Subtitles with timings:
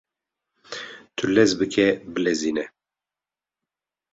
[1.15, 2.61] Tu lez bike bilezîne